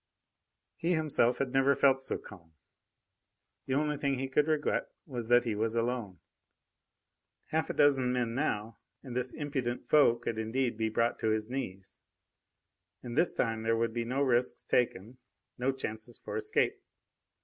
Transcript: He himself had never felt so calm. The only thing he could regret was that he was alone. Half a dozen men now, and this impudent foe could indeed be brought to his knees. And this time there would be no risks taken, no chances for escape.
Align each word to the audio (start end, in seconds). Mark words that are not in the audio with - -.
He 0.77 0.93
himself 0.95 1.37
had 1.37 1.53
never 1.53 1.75
felt 1.75 2.01
so 2.01 2.17
calm. 2.17 2.53
The 3.67 3.75
only 3.75 3.97
thing 3.97 4.17
he 4.17 4.27
could 4.29 4.47
regret 4.47 4.87
was 5.05 5.27
that 5.27 5.43
he 5.45 5.53
was 5.53 5.75
alone. 5.75 6.17
Half 7.49 7.69
a 7.69 7.73
dozen 7.73 8.11
men 8.11 8.33
now, 8.33 8.79
and 9.03 9.15
this 9.15 9.31
impudent 9.31 9.87
foe 9.87 10.15
could 10.15 10.39
indeed 10.39 10.75
be 10.75 10.89
brought 10.89 11.19
to 11.19 11.29
his 11.29 11.51
knees. 11.51 11.99
And 13.03 13.15
this 13.15 13.31
time 13.31 13.61
there 13.61 13.77
would 13.77 13.93
be 13.93 14.03
no 14.03 14.23
risks 14.23 14.63
taken, 14.63 15.19
no 15.59 15.71
chances 15.71 16.17
for 16.17 16.35
escape. 16.35 16.81